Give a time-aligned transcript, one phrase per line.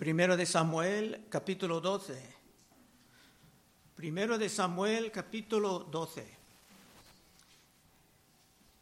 [0.00, 2.34] Primero de Samuel, capítulo 12.
[3.94, 6.38] Primero de Samuel, capítulo 12.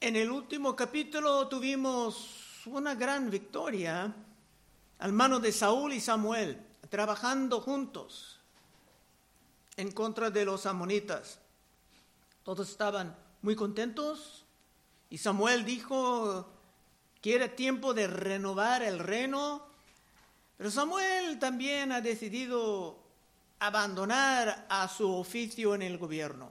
[0.01, 4.15] En el último capítulo tuvimos una gran victoria
[5.01, 8.39] al mano de Saúl y Samuel, trabajando juntos
[9.77, 11.41] en contra de los amonitas.
[12.45, 14.45] Todos estaban muy contentos
[15.11, 16.49] y Samuel dijo
[17.21, 19.68] que era tiempo de renovar el reino,
[20.59, 22.99] pero Samuel también ha decidido
[23.61, 26.51] abandonar a su oficio en el gobierno.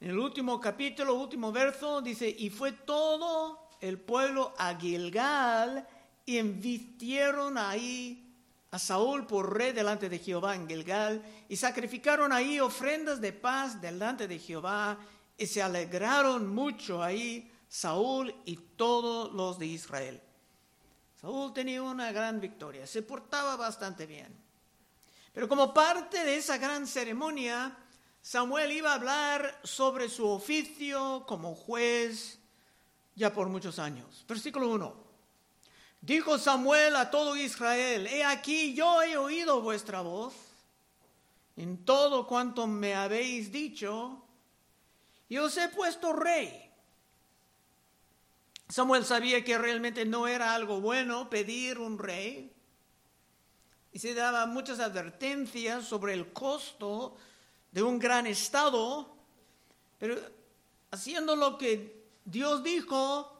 [0.00, 5.88] En el último capítulo, último verso, dice, y fue todo el pueblo a Gilgal
[6.26, 8.30] y invistieron ahí
[8.70, 13.80] a Saúl por rey delante de Jehová en Gilgal y sacrificaron ahí ofrendas de paz
[13.80, 14.98] delante de Jehová
[15.38, 20.20] y se alegraron mucho ahí Saúl y todos los de Israel.
[21.20, 24.34] Saúl tenía una gran victoria, se portaba bastante bien.
[25.34, 27.76] Pero como parte de esa gran ceremonia,
[28.22, 32.38] Samuel iba a hablar sobre su oficio como juez
[33.14, 34.24] ya por muchos años.
[34.26, 34.94] Versículo 1.
[36.00, 40.32] Dijo Samuel a todo Israel, he aquí yo he oído vuestra voz
[41.56, 44.24] en todo cuanto me habéis dicho,
[45.28, 46.69] y os he puesto rey
[48.70, 52.52] Samuel sabía que realmente no era algo bueno pedir un rey
[53.92, 57.16] y se daba muchas advertencias sobre el costo
[57.72, 59.12] de un gran estado,
[59.98, 60.16] pero
[60.92, 63.36] haciendo lo que Dios dijo,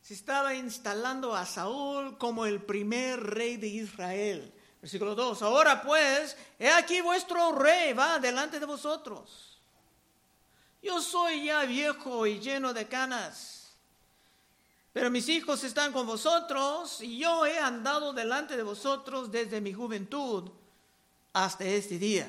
[0.00, 4.52] se estaba instalando a Saúl como el primer rey de Israel.
[4.80, 5.42] Versículo 2.
[5.42, 9.60] Ahora pues, he aquí vuestro rey va delante de vosotros.
[10.82, 13.61] Yo soy ya viejo y lleno de canas
[14.92, 19.72] pero mis hijos están con vosotros y yo he andado delante de vosotros desde mi
[19.72, 20.50] juventud
[21.32, 22.28] hasta este día.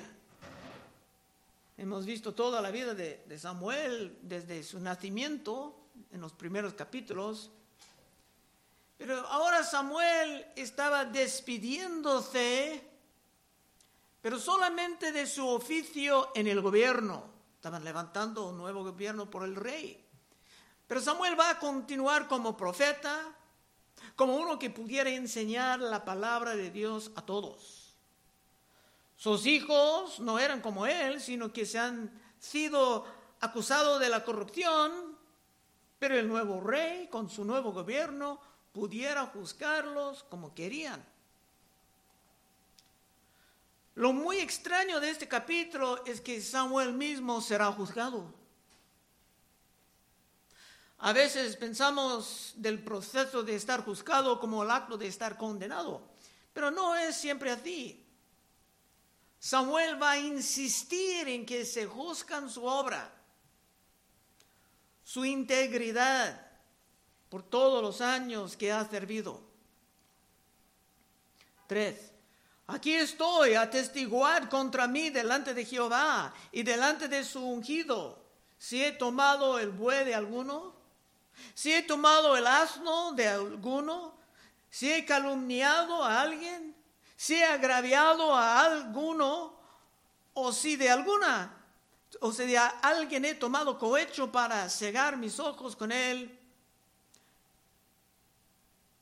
[1.78, 5.76] Hemos visto toda la vida de, Samuel desde su nacimiento
[6.12, 7.52] en los primeros capítulos.
[8.98, 12.82] Pero ahora Samuel estaba despidiéndose,
[14.22, 17.26] pero solamente de su oficio en el gobierno.
[17.56, 20.03] Estaban levantando un nuevo gobierno por el rey.
[20.88, 23.20] Pero Samuel va a continuar como profeta,
[24.16, 27.96] como uno que pudiera enseñar la palabra de Dios a todos.
[29.16, 33.06] Sus hijos no eran como él, sino que se han sido
[33.40, 35.18] acusados de la corrupción,
[35.98, 38.40] pero el nuevo rey, con su nuevo gobierno,
[38.74, 41.04] pudiera juzgarlos como querían.
[43.96, 48.34] Lo muy extraño de este capítulo es que Samuel mismo será juzgado.
[51.06, 56.02] A veces pensamos del proceso de estar juzgado como el acto de estar condenado,
[56.54, 58.08] pero no es siempre así.
[59.38, 63.14] Samuel va a insistir en que se juzgan su obra,
[65.04, 66.50] su integridad
[67.28, 69.42] por todos los años que ha servido.
[71.68, 72.14] Tres.
[72.68, 78.24] Aquí estoy a testiguar contra mí delante de Jehová y delante de su ungido.
[78.58, 80.82] Si he tomado el buey de alguno,
[81.54, 84.14] si he tomado el asno de alguno,
[84.70, 86.76] si he calumniado a alguien,
[87.16, 89.54] si he agraviado a alguno,
[90.34, 91.56] o si de alguna,
[92.22, 96.40] o si de alguien he tomado cohecho para cegar mis ojos con él,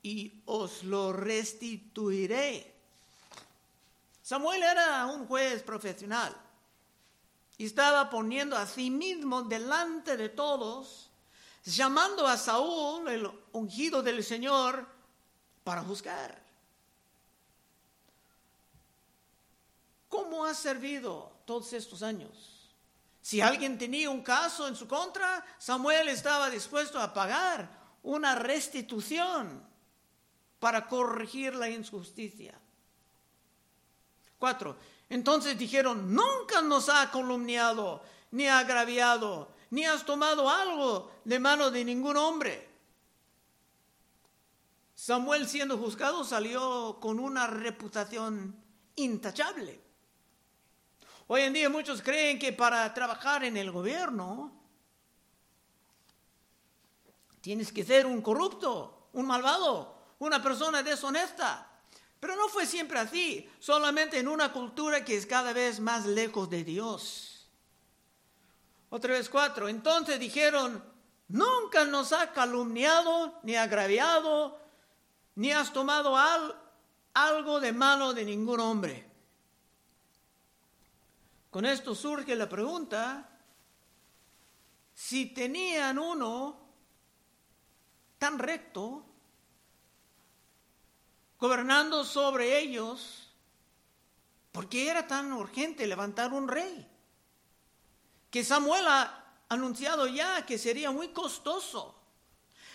[0.03, 2.73] y os lo restituiré.
[4.23, 6.35] Samuel era un juez profesional
[7.57, 11.10] y estaba poniendo a sí mismo delante de todos
[11.63, 14.88] llamando a Saúl, el ungido del Señor,
[15.63, 16.41] para juzgar.
[20.09, 22.69] ¿Cómo ha servido todos estos años?
[23.22, 27.69] Si alguien tenía un caso en su contra, Samuel estaba dispuesto a pagar
[28.03, 29.63] una restitución
[30.59, 32.59] para corregir la injusticia.
[34.37, 34.75] Cuatro.
[35.09, 41.84] Entonces dijeron, nunca nos ha calumniado ni agraviado, ni has tomado algo de mano de
[41.84, 42.70] ningún hombre.
[44.94, 48.56] Samuel siendo juzgado salió con una reputación
[48.96, 49.82] intachable.
[51.28, 54.52] Hoy en día muchos creen que para trabajar en el gobierno
[57.40, 61.68] tienes que ser un corrupto, un malvado, una persona deshonesta.
[62.20, 66.50] Pero no fue siempre así, solamente en una cultura que es cada vez más lejos
[66.50, 67.30] de Dios.
[68.91, 69.70] Otra vez cuatro.
[69.70, 70.84] Entonces dijeron,
[71.29, 74.59] nunca nos ha calumniado, ni agraviado,
[75.35, 76.16] ni has tomado
[77.14, 79.09] algo de mano de ningún hombre.
[81.49, 83.29] Con esto surge la pregunta,
[84.94, 86.59] si tenían uno
[88.17, 89.05] tan recto,
[91.40, 93.34] gobernando sobre ellos,
[94.52, 96.91] ¿por qué era tan urgente levantar un rey?
[98.31, 101.95] Que Samuel ha anunciado ya que sería muy costoso.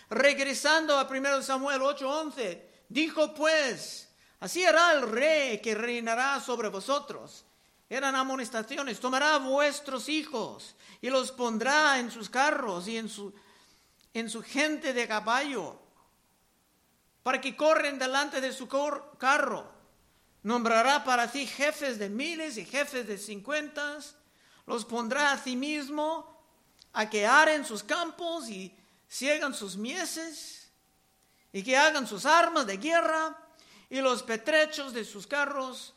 [0.09, 4.07] Regresando a 1 Samuel 8:11, dijo pues,
[4.39, 7.43] así hará el rey que reinará sobre vosotros.
[7.89, 13.33] Eran amonestaciones, tomará vuestros hijos y los pondrá en sus carros y en su,
[14.13, 15.79] en su gente de caballo,
[17.23, 18.67] para que corren delante de su
[19.17, 19.71] carro.
[20.43, 24.15] Nombrará para sí jefes de miles y jefes de cincuentas,
[24.67, 26.37] los pondrá a sí mismo
[26.93, 28.71] a que aren sus campos y
[29.09, 30.69] ciegan sus mieses,
[31.51, 33.35] y que hagan sus armas de guerra
[33.89, 35.95] y los petrechos de sus carros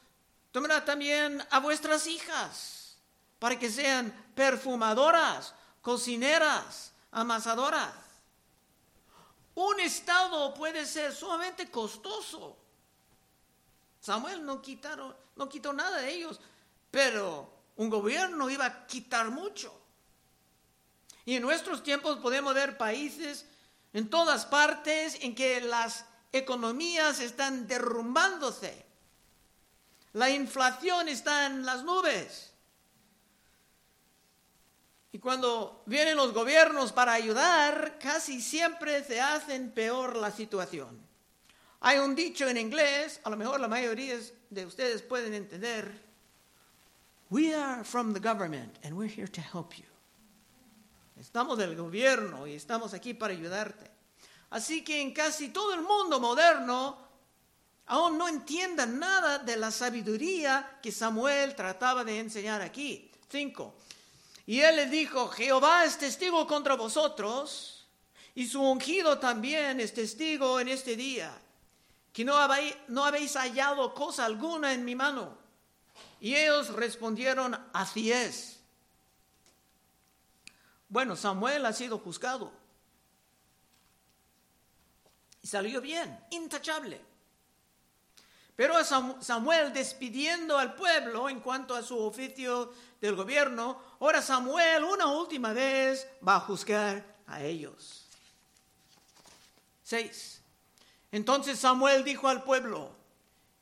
[0.52, 2.96] Tomará también a vuestras hijas
[3.38, 7.94] para que sean perfumadoras, cocineras, amasadoras.
[9.55, 12.56] Un estado puede ser sumamente costoso.
[14.00, 14.61] Samuel no,
[15.37, 16.40] no quitó nada de ellos,
[16.90, 17.49] pero
[17.80, 19.72] un gobierno iba a quitar mucho.
[21.24, 23.46] Y en nuestros tiempos podemos ver países
[23.92, 28.90] en todas partes en que las economías están derrumbándose
[30.12, 32.52] la inflación está en las nubes.
[35.12, 41.00] Y cuando vienen los gobiernos para ayudar, casi siempre se hacen peor la situación.
[41.80, 44.18] Hay un dicho en inglés, a lo mejor la mayoría
[44.50, 46.09] de ustedes pueden entender.
[47.30, 49.84] We are from the government and we're here to help you.
[51.18, 53.88] Estamos del gobierno y estamos aquí para ayudarte.
[54.50, 56.98] Así que en casi todo el mundo moderno
[57.86, 63.12] aún no entiendan nada de la sabiduría que Samuel trataba de enseñar aquí.
[63.28, 63.74] 5.
[64.46, 67.86] Y él le dijo, Jehová es testigo contra vosotros,
[68.34, 71.32] y su ungido también es testigo en este día,
[72.12, 75.38] que no habéis, no habéis hallado cosa alguna en mi mano.
[76.20, 78.61] Y ellos respondieron, así es.
[80.88, 82.52] Bueno, Samuel ha sido juzgado.
[85.43, 87.00] Y salió bien, intachable.
[88.55, 95.06] Pero Samuel despidiendo al pueblo en cuanto a su oficio del gobierno, ahora Samuel una
[95.06, 98.05] última vez va a juzgar a ellos.
[99.84, 100.43] 6.
[101.12, 103.00] Entonces Samuel dijo al pueblo,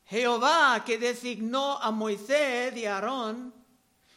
[0.08, 3.52] Jehová que designó a Moisés y a Aarón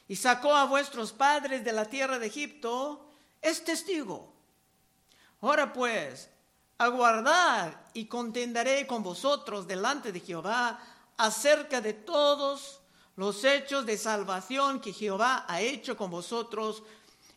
[0.07, 3.09] y sacó a vuestros padres de la tierra de Egipto,
[3.41, 4.33] es testigo.
[5.41, 6.29] Ahora pues,
[6.77, 10.79] aguardar y contenderé con vosotros delante de Jehová
[11.17, 12.79] acerca de todos
[13.17, 16.83] los hechos de salvación que Jehová ha hecho con vosotros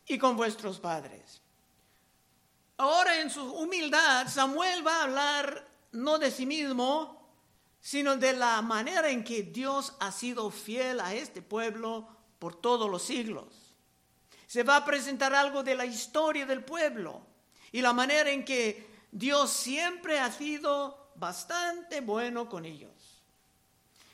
[0.07, 1.41] y con vuestros padres.
[2.77, 7.14] Ahora en su humildad Samuel va a hablar no de sí mismo,
[7.85, 12.07] sino de la manera en que Dios ha sido fiel a este pueblo
[12.39, 13.75] por todos los siglos.
[14.47, 17.21] Se va a presentar algo de la historia del pueblo
[17.71, 23.21] y la manera en que Dios siempre ha sido bastante bueno con ellos.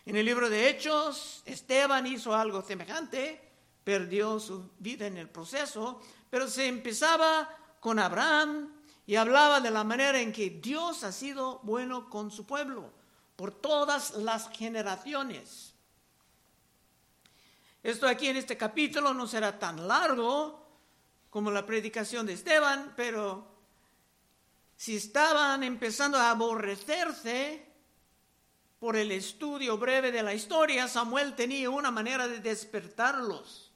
[0.05, 3.39] En el libro de Hechos, Esteban hizo algo semejante,
[3.85, 7.49] perdió su vida en el proceso, pero se empezaba
[7.79, 8.73] con Abraham
[9.07, 12.99] y hablaba de la manera en que Dios ha sido bueno con su pueblo
[13.41, 15.73] por todas las generaciones.
[17.81, 20.63] Esto aquí en este capítulo no será tan largo
[21.31, 23.47] como la predicación de Esteban, pero
[24.77, 27.65] si estaban empezando a aborrecerse
[28.77, 33.71] por el estudio breve de la historia, Samuel tenía una manera de despertarlos.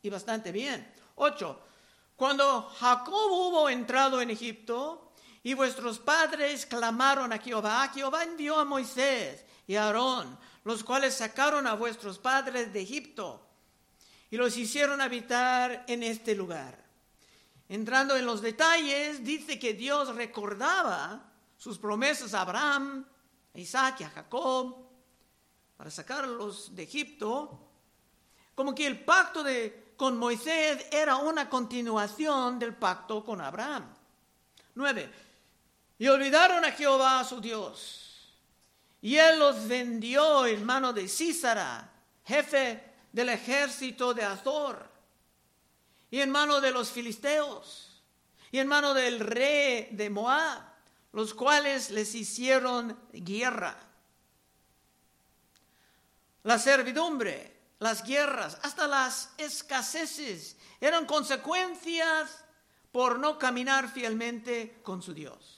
[0.00, 0.94] Y bastante bien.
[1.16, 1.58] Ocho.
[2.14, 5.07] Cuando Jacob hubo entrado en Egipto
[5.48, 11.14] y vuestros padres clamaron a Jehová, Jehová envió a Moisés y a Aarón, los cuales
[11.14, 13.40] sacaron a vuestros padres de Egipto
[14.30, 16.84] y los hicieron habitar en este lugar.
[17.66, 23.06] Entrando en los detalles, dice que Dios recordaba sus promesas a Abraham,
[23.54, 24.76] a Isaac y a Jacob
[25.78, 27.58] para sacarlos de Egipto,
[28.54, 33.94] como que el pacto de, con Moisés era una continuación del pacto con Abraham.
[34.74, 35.27] 9.
[35.98, 38.34] Y olvidaron a Jehová su Dios,
[39.00, 41.90] y él los vendió en mano de Císara,
[42.24, 44.88] jefe del ejército de Azor
[46.10, 48.02] y en mano de los filisteos
[48.50, 50.62] y en mano del rey de Moab,
[51.12, 53.76] los cuales les hicieron guerra.
[56.44, 62.42] la servidumbre, las guerras, hasta las escaseces eran consecuencias
[62.90, 65.57] por no caminar fielmente con su Dios.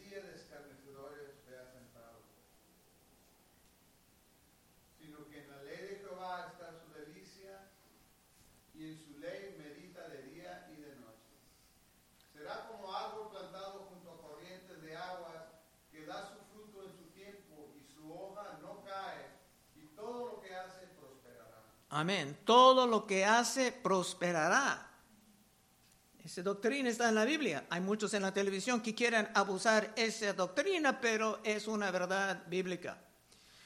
[21.93, 22.39] Amén.
[22.45, 24.89] Todo lo que hace prosperará.
[26.23, 27.65] Esa doctrina está en la Biblia.
[27.69, 32.97] Hay muchos en la televisión que quieren abusar esa doctrina, pero es una verdad bíblica.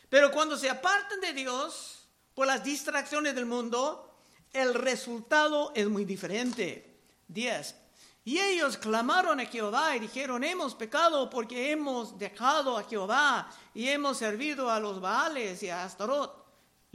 [0.09, 4.17] Pero cuando se apartan de Dios por las distracciones del mundo,
[4.53, 6.99] el resultado es muy diferente.
[7.27, 7.75] 10.
[8.23, 13.87] Y ellos clamaron a Jehová y dijeron, hemos pecado porque hemos dejado a Jehová y
[13.87, 16.44] hemos servido a los Baales y a Astarot.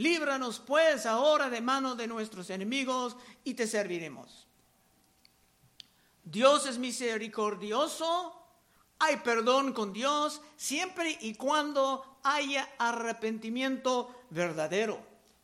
[0.01, 4.47] Líbranos pues ahora de mano de nuestros enemigos y te serviremos.
[6.25, 8.35] Dios es misericordioso,
[8.99, 14.99] hay perdón con Dios siempre y cuando haya arrepentimiento verdadero.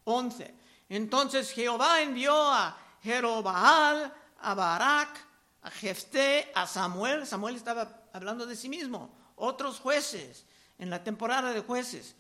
[0.05, 0.55] 11.
[0.89, 4.11] Entonces Jehová envió a Jerobaal,
[4.41, 5.19] a Barak,
[5.61, 7.27] a Jefté, a Samuel.
[7.27, 9.11] Samuel estaba hablando de sí mismo.
[9.37, 10.47] Otros jueces
[10.79, 12.17] en la temporada de jueces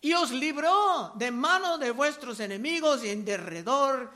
[0.00, 4.10] y os libró de mano de vuestros enemigos y en derredor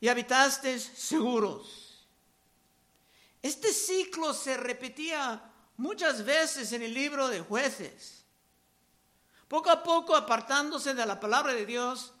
[0.00, 2.06] y habitasteis seguros.
[3.42, 5.42] Este ciclo se repetía
[5.76, 8.24] muchas veces en el libro de jueces.
[9.48, 12.12] Poco a poco, apartándose de la palabra de Dios,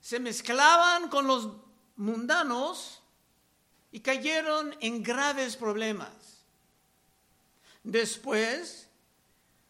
[0.00, 1.48] se mezclaban con los
[1.96, 3.00] mundanos
[3.92, 6.10] y cayeron en graves problemas.
[7.84, 8.88] Después,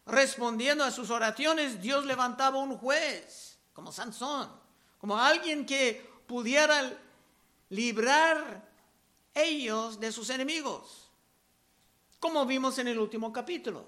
[0.05, 4.49] respondiendo a sus oraciones, Dios levantaba un juez, como Sansón,
[4.97, 6.93] como alguien que pudiera
[7.69, 8.69] librar
[9.33, 11.09] ellos de sus enemigos,
[12.19, 13.87] como vimos en el último capítulo.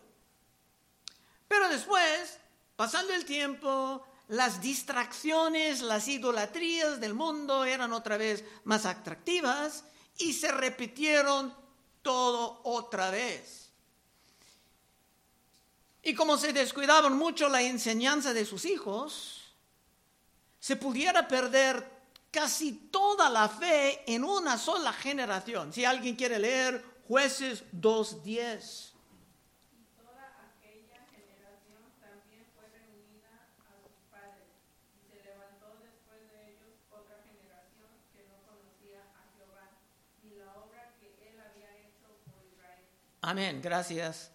[1.47, 2.39] Pero después,
[2.75, 9.85] pasando el tiempo, las distracciones, las idolatrías del mundo eran otra vez más atractivas
[10.17, 11.53] y se repitieron
[12.01, 13.64] todo otra vez.
[16.07, 19.55] Y como se descuidaban mucho la enseñanza de sus hijos,
[20.59, 21.83] se pudiera perder
[22.29, 25.73] casi toda la fe en una sola generación.
[25.73, 28.91] Si alguien quiere leer jueces 2.10.
[43.21, 44.31] Amén, gracias,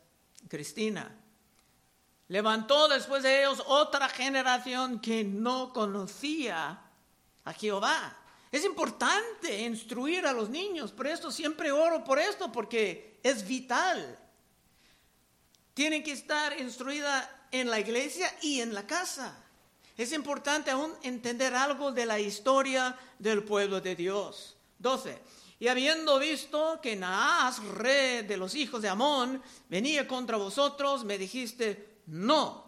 [0.48, 1.20] Cristina
[2.30, 6.80] levantó después de ellos otra generación que no conocía
[7.44, 8.16] a Jehová.
[8.52, 14.16] Es importante instruir a los niños, por esto siempre oro por esto, porque es vital.
[15.74, 19.36] Tienen que estar instruida en la iglesia y en la casa.
[19.96, 24.56] Es importante aún entender algo de la historia del pueblo de Dios.
[24.78, 25.18] 12.
[25.58, 31.18] Y habiendo visto que Naas, rey de los hijos de Amón, venía contra vosotros, me
[31.18, 32.64] dijiste, no,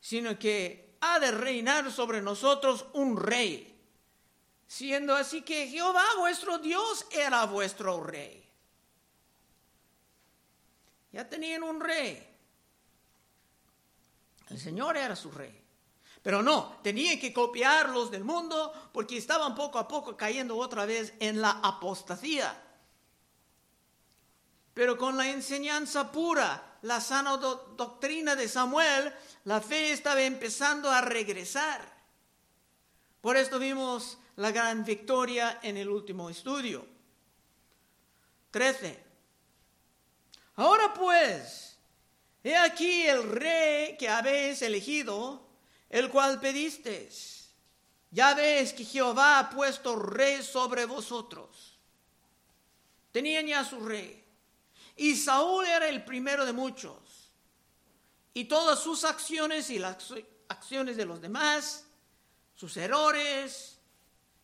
[0.00, 3.68] sino que ha de reinar sobre nosotros un rey.
[4.66, 8.44] Siendo así que Jehová vuestro Dios era vuestro rey.
[11.12, 12.28] Ya tenían un rey.
[14.48, 15.62] El Señor era su rey.
[16.22, 21.14] Pero no, tenían que copiarlos del mundo porque estaban poco a poco cayendo otra vez
[21.20, 22.60] en la apostasía.
[24.74, 29.12] Pero con la enseñanza pura la sana doctrina de Samuel,
[29.44, 31.80] la fe estaba empezando a regresar.
[33.20, 36.84] Por esto vimos la gran victoria en el último estudio.
[38.50, 39.02] 13.
[40.56, 41.76] Ahora pues,
[42.42, 45.46] he aquí el rey que habéis elegido,
[45.88, 47.50] el cual pedisteis.
[48.10, 51.78] Ya ves que Jehová ha puesto rey sobre vosotros.
[53.10, 54.21] Tenían ya su rey.
[54.96, 57.30] Y Saúl era el primero de muchos.
[58.34, 60.12] Y todas sus acciones y las
[60.48, 61.84] acciones de los demás,
[62.54, 63.78] sus errores,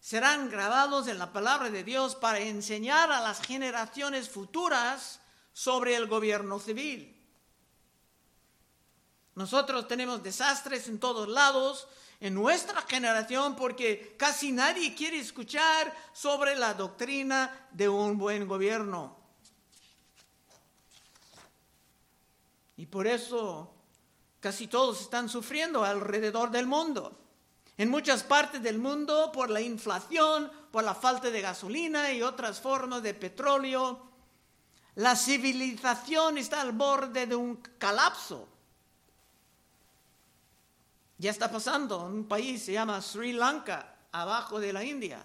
[0.00, 5.20] serán grabados en la palabra de Dios para enseñar a las generaciones futuras
[5.52, 7.14] sobre el gobierno civil.
[9.34, 11.88] Nosotros tenemos desastres en todos lados
[12.20, 19.17] en nuestra generación porque casi nadie quiere escuchar sobre la doctrina de un buen gobierno.
[22.78, 23.75] Y por eso
[24.40, 27.18] casi todos están sufriendo alrededor del mundo.
[27.76, 32.61] En muchas partes del mundo por la inflación, por la falta de gasolina y otras
[32.61, 34.00] formas de petróleo,
[34.94, 38.49] la civilización está al borde de un colapso.
[41.18, 45.20] Ya está pasando en un país, se llama Sri Lanka, abajo de la India.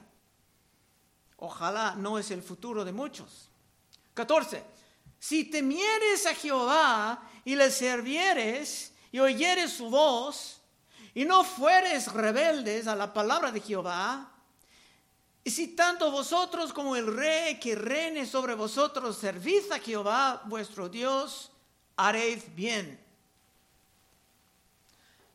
[1.38, 3.50] Ojalá no es el futuro de muchos.
[4.16, 4.64] 14.
[5.20, 10.62] Si temieres a Jehová y le servieres y oyeres su voz
[11.14, 14.30] y no fueres rebeldes a la palabra de Jehová,
[15.44, 20.88] y si tanto vosotros como el rey que reine sobre vosotros servís a Jehová vuestro
[20.88, 21.52] Dios,
[21.98, 23.04] haréis bien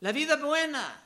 [0.00, 1.02] la vida buena,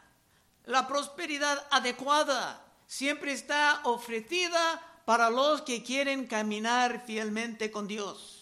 [0.67, 8.42] la prosperidad adecuada, siempre está ofrecida para los que quieren caminar fielmente con Dios.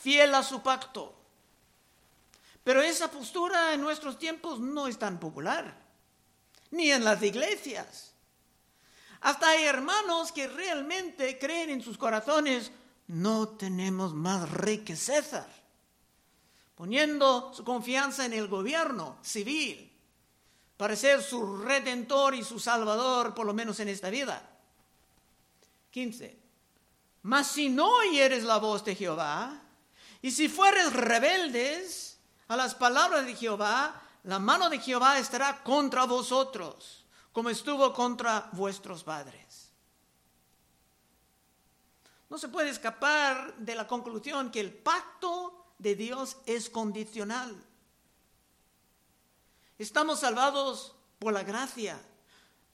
[0.00, 1.14] Fiel a su pacto.
[2.64, 5.76] Pero esa postura en nuestros tiempos no es tan popular,
[6.70, 8.12] ni en las iglesias.
[9.20, 12.72] Hasta hay hermanos que realmente creen en sus corazones,
[13.06, 15.60] no tenemos más rey que César
[16.80, 19.92] poniendo su confianza en el gobierno civil
[20.78, 24.48] para ser su redentor y su salvador, por lo menos en esta vida.
[25.90, 26.38] 15.
[27.20, 29.60] Mas si no oyeres la voz de Jehová,
[30.22, 36.04] y si fueres rebeldes a las palabras de Jehová, la mano de Jehová estará contra
[36.04, 39.70] vosotros, como estuvo contra vuestros padres.
[42.28, 47.56] No se puede escapar de la conclusión que el pacto de Dios es condicional.
[49.78, 51.98] Estamos salvados por la gracia.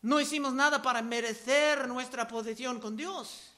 [0.03, 3.53] No hicimos nada para merecer nuestra posición con Dios.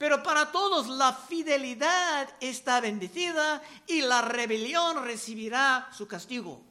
[0.00, 6.62] Pero para todos la fidelidad está bendecida y la rebelión recibirá su castigo.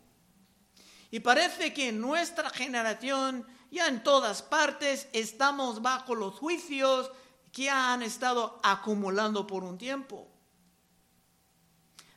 [1.11, 7.11] Y parece que en nuestra generación, ya en todas partes, estamos bajo los juicios
[7.51, 10.27] que han estado acumulando por un tiempo.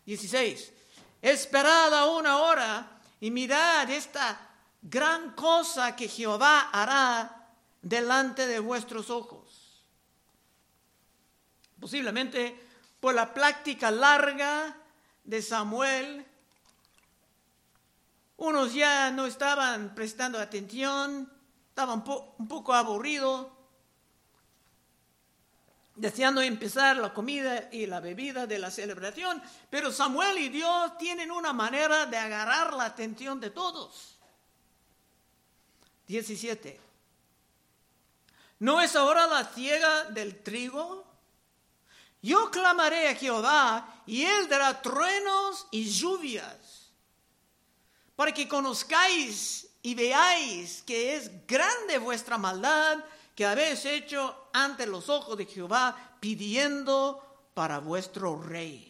[0.07, 0.73] 16.
[1.21, 4.49] Esperad aún ahora y mirad esta
[4.81, 7.51] gran cosa que Jehová hará
[7.83, 9.62] delante de vuestros ojos.
[11.83, 12.57] Posiblemente
[13.01, 14.77] por la práctica larga
[15.25, 16.25] de Samuel,
[18.37, 21.29] unos ya no estaban prestando atención,
[21.71, 22.05] estaban
[22.39, 23.49] un, poco aburridos
[25.97, 31.33] deseando empezar la comida y la bebida de la celebración, pero Samuel y Dios tienen
[31.33, 34.21] una manera de agarrar la atención de todos.
[36.07, 36.79] 17.
[38.61, 41.11] ¿No es ahora la ciega del trigo?
[42.23, 46.93] Yo clamaré a Jehová y él dará truenos y lluvias,
[48.15, 53.05] para que conozcáis y veáis que es grande vuestra maldad
[53.35, 58.89] que habéis hecho ante los ojos de Jehová, pidiendo para vuestro rey.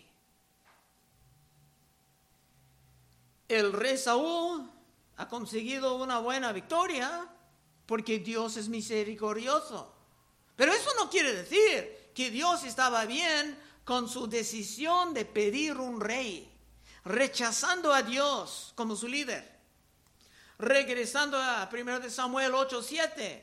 [3.49, 4.71] El rey Saúl
[5.17, 7.29] ha conseguido una buena victoria
[7.87, 9.95] porque Dios es misericordioso.
[10.57, 16.01] Pero eso no quiere decir que Dios estaba bien con su decisión de pedir un
[16.01, 16.51] rey,
[17.05, 19.51] rechazando a Dios como su líder.
[20.59, 23.43] Regresando a 1 Samuel 8:7,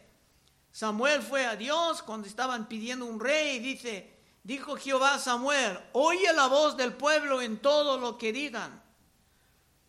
[0.71, 5.79] Samuel fue a Dios cuando estaban pidiendo un rey y dice, dijo Jehová a Samuel,
[5.93, 8.81] oye la voz del pueblo en todo lo que digan,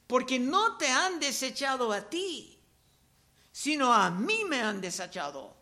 [0.07, 2.61] porque no te han desechado a ti,
[3.53, 5.57] sino a mí me han desechado,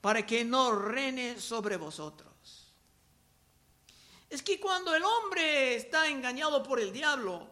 [0.00, 2.28] para que no reine sobre vosotros.
[4.30, 7.48] Es que cuando el hombre está engañado por el diablo,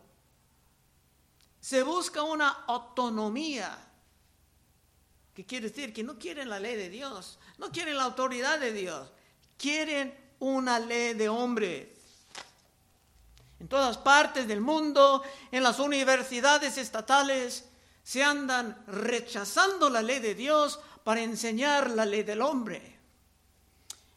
[1.60, 3.76] se busca una autonomía
[5.34, 8.72] que quiere decir que no quieren la ley de Dios, no quieren la autoridad de
[8.72, 9.10] Dios,
[9.58, 11.94] quieren una ley de hombre.
[13.58, 17.64] En todas partes del mundo, en las universidades estatales,
[18.02, 22.98] se andan rechazando la ley de Dios para enseñar la ley del hombre.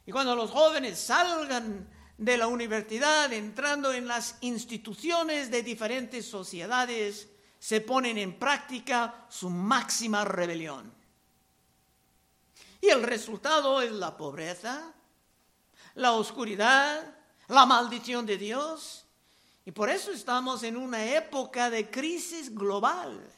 [0.07, 7.29] Y cuando los jóvenes salgan de la universidad, entrando en las instituciones de diferentes sociedades,
[7.59, 10.91] se ponen en práctica su máxima rebelión.
[12.81, 14.91] Y el resultado es la pobreza,
[15.93, 17.03] la oscuridad,
[17.49, 19.05] la maldición de Dios.
[19.63, 23.31] Y por eso estamos en una época de crisis global,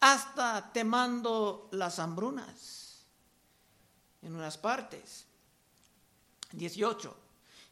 [0.00, 3.04] hasta temando las hambrunas
[4.22, 5.26] en unas partes.
[6.52, 7.16] 18.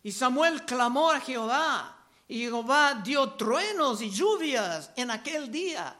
[0.03, 1.97] Y Samuel clamó a Jehová,
[2.29, 5.99] y Jehová dio truenos y lluvias en aquel día.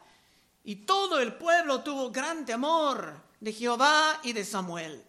[0.65, 5.05] Y todo el pueblo tuvo gran temor de Jehová y de Samuel.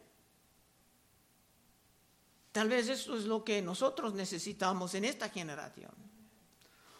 [2.52, 5.92] Tal vez esto es lo que nosotros necesitamos en esta generación.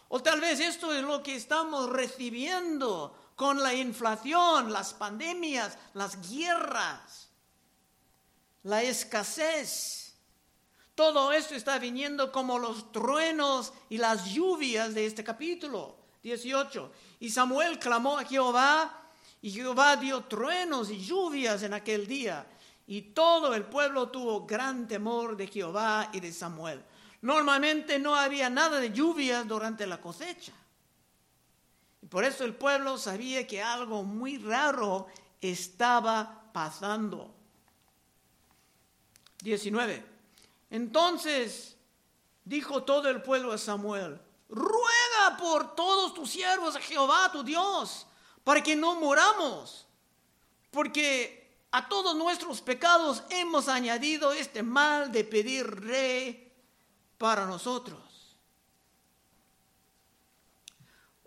[0.08, 6.30] O tal vez esto es lo que estamos recibiendo con la inflación, las pandemias, las
[6.30, 7.30] guerras,
[8.64, 10.14] la escasez.
[10.94, 16.92] Todo esto está viniendo como los truenos y las lluvias de este capítulo 18.
[17.20, 19.08] Y Samuel clamó a Jehová
[19.40, 22.46] y Jehová dio truenos y lluvias en aquel día.
[22.86, 26.84] Y todo el pueblo tuvo gran temor de Jehová y de Samuel.
[27.22, 30.52] Normalmente no había nada de lluvias durante la cosecha.
[32.08, 35.06] Por eso el pueblo sabía que algo muy raro
[35.40, 37.34] estaba pasando.
[39.42, 40.04] 19.
[40.70, 41.76] Entonces
[42.44, 48.06] dijo todo el pueblo a Samuel, ruega por todos tus siervos a Jehová tu Dios,
[48.44, 49.86] para que no moramos,
[50.70, 56.52] porque a todos nuestros pecados hemos añadido este mal de pedir rey
[57.18, 58.09] para nosotros.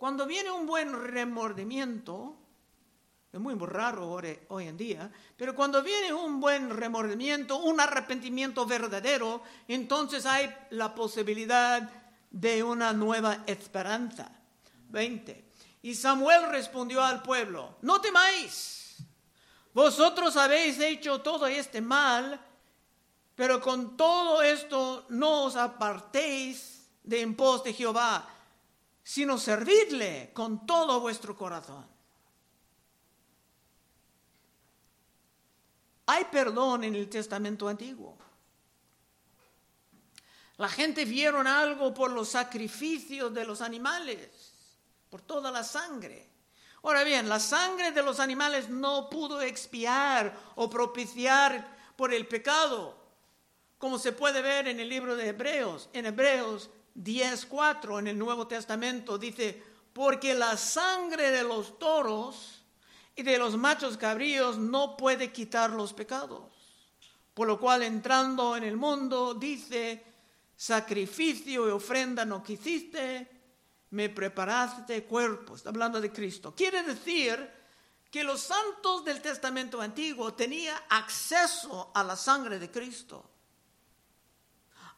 [0.04, 2.36] Cuando viene un buen remordimiento,
[3.32, 9.42] es muy raro hoy, en día, pero cuando viene un buen remordimiento, un arrepentimiento verdadero,
[9.66, 11.90] entonces hay la posibilidad
[12.30, 14.30] de una nueva esperanza.
[14.90, 15.52] 20.
[15.80, 18.98] Y Samuel respondió al pueblo, no temáis,
[19.72, 22.38] vosotros habéis hecho todo este mal,
[23.34, 28.33] pero con todo esto no os apartéis de en pos de Jehová,
[29.04, 31.86] sino servidle con todo vuestro corazón.
[36.06, 38.16] Hay perdón en el Testamento Antiguo.
[40.56, 44.54] La gente vieron algo por los sacrificios de los animales,
[45.10, 46.30] por toda la sangre.
[46.82, 52.96] Ahora bien, la sangre de los animales no pudo expiar o propiciar por el pecado,
[53.78, 55.88] como se puede ver en el libro de Hebreos.
[55.92, 62.62] En Hebreos 10.4 en el Nuevo Testamento dice, porque la sangre de los toros
[63.16, 66.52] y de los machos cabríos no puede quitar los pecados.
[67.32, 70.04] Por lo cual entrando en el mundo dice,
[70.56, 73.28] sacrificio y ofrenda no quisiste,
[73.90, 75.54] me preparaste cuerpo.
[75.54, 76.54] Está hablando de Cristo.
[76.54, 77.50] Quiere decir
[78.10, 83.30] que los santos del Testamento Antiguo tenían acceso a la sangre de Cristo,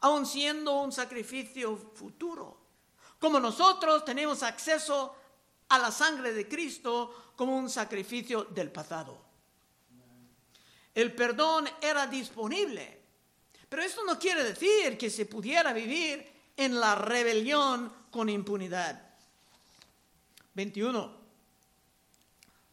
[0.06, 2.56] aun siendo un sacrificio futuro.
[3.18, 5.14] Como nosotros tenemos acceso
[5.68, 9.18] a la sangre de Cristo como un sacrificio del pasado.
[10.94, 12.96] El perdón era disponible
[13.68, 19.02] pero esto no quiere decir que se pudiera vivir en la rebelión con impunidad.
[20.54, 21.16] 21.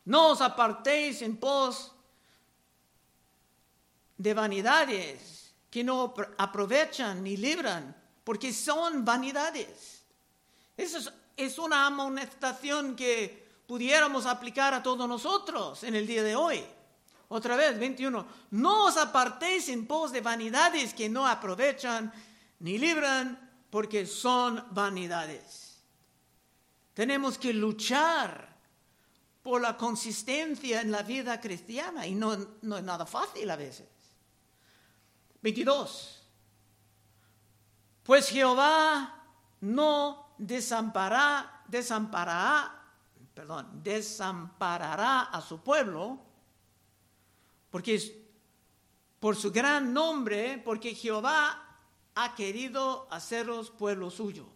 [0.05, 1.91] No os apartéis en pos
[4.17, 5.42] de vanidades
[5.73, 10.05] que no aprovechan ni libran, porque son vanidades.
[10.77, 16.36] Esa es, es una amonestación que pudiéramos aplicar a todos nosotros en el día de
[16.36, 16.63] hoy.
[17.29, 18.23] Otra vez, 21.
[18.51, 22.13] No os apartéis en pos de vanidades que no aprovechan
[22.59, 23.39] ni libran,
[23.71, 25.81] porque son vanidades.
[26.93, 28.59] Tenemos que luchar
[29.41, 33.88] por la consistencia en la vida cristiana y no, no es nada fácil a veces.
[35.43, 36.23] 22.
[38.03, 39.23] Pues Jehová
[39.62, 42.82] no desamparará, desamparará,
[43.34, 46.19] perdón, desamparará a su pueblo
[47.69, 48.13] porque es
[49.19, 51.77] por su gran nombre, porque Jehová
[52.15, 54.47] ha querido haceros pueblo suyo.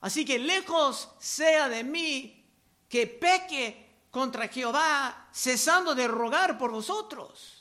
[0.00, 2.44] Así que lejos sea de mí
[2.88, 7.57] que peque contra Jehová, cesando de rogar por vosotros.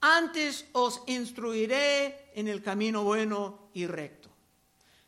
[0.00, 4.28] Antes os instruiré en el camino bueno y recto.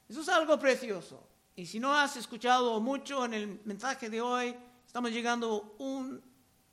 [0.08, 1.22] Eso es algo precioso.
[1.54, 6.20] Y si no has escuchado mucho en el mensaje de hoy, estamos llegando a un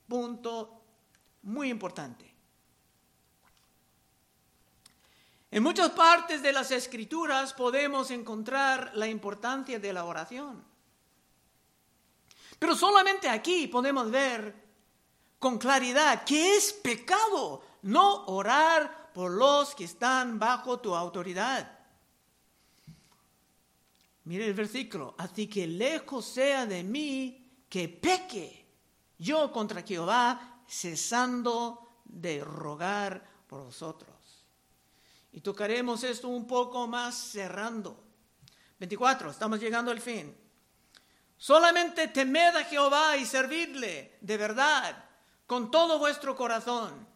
[0.08, 0.82] punto
[1.42, 2.28] muy importante.
[5.50, 10.64] En muchas partes de las escrituras podemos encontrar la importancia de la oración.
[12.58, 14.66] Pero solamente aquí podemos ver
[15.38, 21.78] con claridad que es pecado no orar por los que están bajo tu autoridad.
[24.24, 28.66] Mire el versículo, así que lejos sea de mí que peque
[29.18, 34.14] yo contra Jehová, cesando de rogar por vosotros.
[35.32, 38.04] Y tocaremos esto un poco más cerrando.
[38.78, 40.36] 24, estamos llegando al fin.
[41.36, 45.04] Solamente temed a Jehová y servidle de verdad
[45.46, 47.07] con todo vuestro corazón.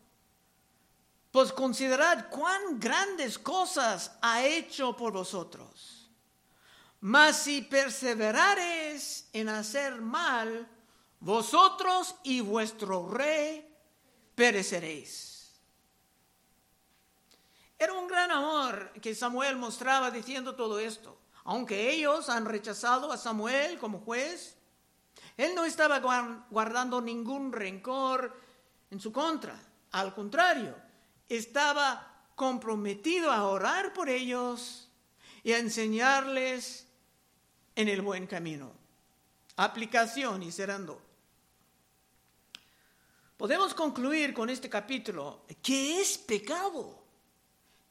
[1.32, 6.10] Pues considerad cuán grandes cosas ha hecho por vosotros.
[7.00, 10.68] Mas si perseverares en hacer mal,
[11.20, 13.66] vosotros y vuestro rey
[14.34, 15.58] pereceréis.
[17.78, 21.18] Era un gran amor que Samuel mostraba diciendo todo esto.
[21.44, 24.56] Aunque ellos han rechazado a Samuel como juez,
[25.36, 25.98] él no estaba
[26.50, 28.38] guardando ningún rencor
[28.90, 29.58] en su contra.
[29.92, 30.76] Al contrario,
[31.36, 34.88] estaba comprometido a orar por ellos
[35.42, 36.86] y a enseñarles
[37.74, 38.72] en el buen camino.
[39.56, 41.00] Aplicación y cerrando.
[43.36, 47.02] Podemos concluir con este capítulo que es pecado.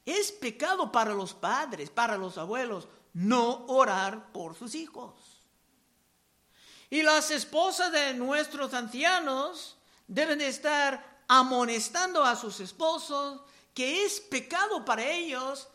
[0.05, 5.13] Es pecado para los padres, para los abuelos, no orar por sus hijos.
[6.89, 9.77] Y las esposas de nuestros ancianos
[10.07, 13.39] deben estar amonestando a sus esposos
[13.73, 15.69] que es pecado para ellos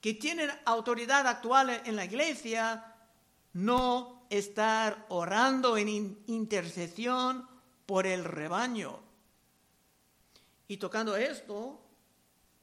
[0.00, 2.94] que tienen autoridad actual en la iglesia
[3.54, 7.48] no estar orando en intercesión
[7.86, 9.00] por el rebaño.
[10.68, 11.82] Y tocando esto,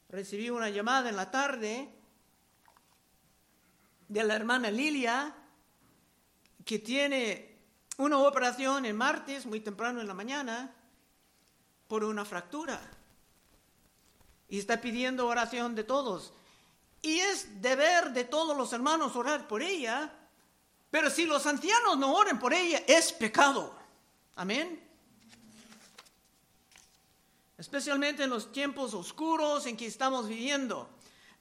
[0.07, 1.93] recibí una llamada en la tarde
[4.07, 5.35] de la hermana Lilia,
[6.63, 7.57] que tiene
[7.97, 10.77] una operación el martes, muy temprano en la mañana,
[11.91, 12.79] por una fractura.
[14.47, 16.31] Y está pidiendo oración de todos.
[17.01, 20.09] Y es deber de todos los hermanos orar por ella,
[20.89, 23.77] pero si los ancianos no oren por ella, es pecado.
[24.37, 24.81] Amén.
[27.57, 30.89] Especialmente en los tiempos oscuros en que estamos viviendo.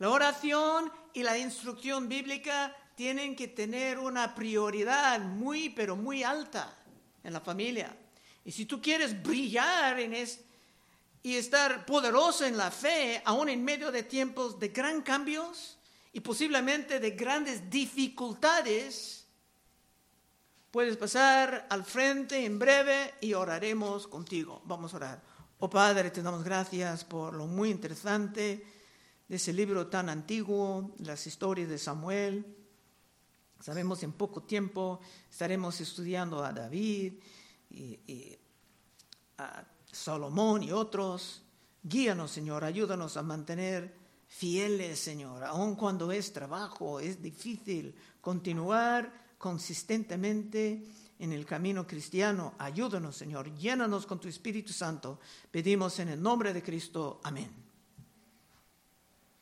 [0.01, 6.77] La oración y la instrucción bíblica tienen que tener una prioridad muy, pero muy alta
[7.23, 7.97] en la familia.
[8.45, 10.41] Y si tú quieres brillar en es,
[11.23, 15.77] y estar poderoso en la fe, aún en medio de tiempos de gran cambios
[16.13, 19.27] y posiblemente de grandes dificultades,
[20.71, 24.63] puedes pasar al frente en breve y oraremos contigo.
[24.65, 25.23] Vamos a orar.
[25.59, 28.65] Oh Padre, te damos gracias por lo muy interesante
[29.29, 32.57] de ese libro tan antiguo, las historias de Samuel.
[33.61, 35.01] Sabemos en poco tiempo
[35.31, 37.13] estaremos estudiando a David
[37.71, 38.39] y,
[39.39, 41.43] a Salomón y otros.
[41.83, 43.95] Guíanos, Señor, ayúdanos a mantener
[44.27, 50.85] fieles, Señor, aun cuando es trabajo, es difícil continuar consistentemente
[51.19, 52.55] en el camino cristiano.
[52.59, 55.21] Ayúdanos, Señor, llénanos con tu Espíritu Santo.
[55.51, 57.21] Pedimos en el nombre de Cristo.
[57.25, 57.60] Amén.